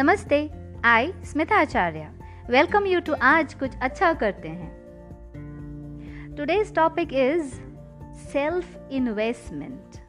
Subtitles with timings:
[0.00, 0.38] नमस्ते
[0.84, 2.08] आई स्मिता आचार्य
[2.50, 4.70] welcome you to आज कुछ अच्छा करते हैं
[6.36, 7.52] today's topic is
[8.32, 10.04] self investment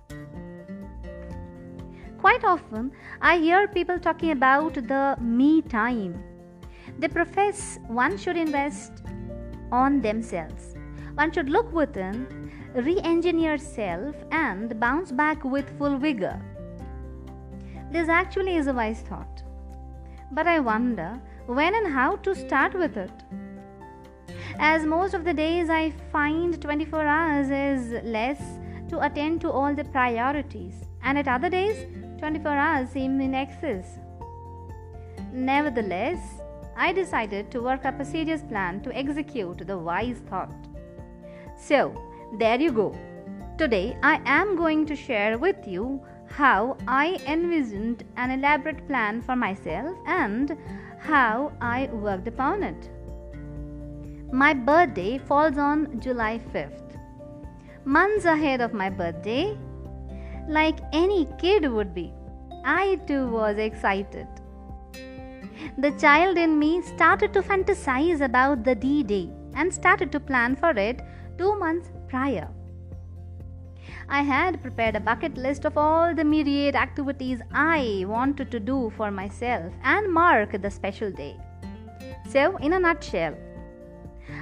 [2.22, 2.88] Quite often,
[3.22, 6.16] I hear people talking about the me time.
[7.00, 7.62] They profess
[8.00, 9.04] one should invest
[9.72, 10.66] on themselves.
[11.22, 12.20] One should look within,
[12.88, 16.36] re engineer self, and bounce back with full vigor.
[17.92, 19.41] This actually is a wise thought.
[20.35, 23.11] But I wonder when and how to start with it.
[24.59, 28.41] As most of the days I find 24 hours is less
[28.89, 31.87] to attend to all the priorities, and at other days,
[32.19, 33.99] 24 hours seem in excess.
[35.33, 36.21] Nevertheless,
[36.77, 40.69] I decided to work up a serious plan to execute the wise thought.
[41.57, 41.95] So,
[42.39, 42.97] there you go.
[43.59, 46.01] Today, I am going to share with you
[46.37, 50.57] how I envisioned an elaborate plan for myself and
[50.99, 52.89] how I worked upon it.
[54.33, 56.97] My birthday falls on July 5th.
[57.85, 59.59] Months ahead of my birthday,
[60.49, 62.13] like any kid would be,
[62.65, 64.27] I too was excited.
[65.77, 70.57] The child in me started to fantasize about the D Day and started to plan
[70.57, 71.03] for it
[71.37, 72.49] two months prior.
[74.09, 78.93] I had prepared a bucket list of all the myriad activities I wanted to do
[78.97, 81.37] for myself and mark the special day.
[82.29, 83.37] So, in a nutshell,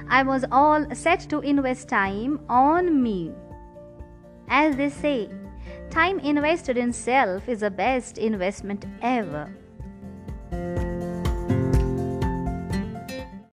[0.09, 3.33] I was all set to invest time on me.
[4.47, 5.29] As they say,
[5.89, 9.49] time invested in self is the best investment ever.